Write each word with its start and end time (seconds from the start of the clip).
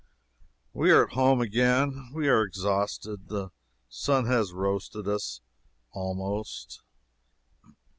We 0.73 0.89
are 0.89 1.03
at 1.03 1.13
home 1.13 1.41
again. 1.41 2.09
We 2.11 2.27
are 2.27 2.41
exhausted. 2.41 3.27
The 3.27 3.51
sun 3.87 4.25
has 4.25 4.51
roasted 4.51 5.07
us, 5.07 5.41
almost. 5.91 6.81